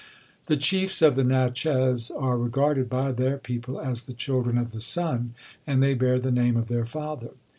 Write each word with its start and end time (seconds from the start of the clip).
The 0.47 0.57
chiefs 0.57 1.03
of 1.03 1.15
the 1.15 1.23
Natchez 1.23 2.09
are 2.09 2.35
regarded 2.35 2.89
by 2.89 3.11
their 3.11 3.37
people 3.37 3.79
as 3.79 4.05
the 4.05 4.13
children 4.15 4.57
of 4.57 4.71
the 4.71 4.81
sun, 4.81 5.35
and 5.67 5.83
they 5.83 5.93
bear 5.93 6.17
the 6.17 6.31
name 6.31 6.57
of 6.57 6.69
their 6.69 6.87
father. 6.87 7.29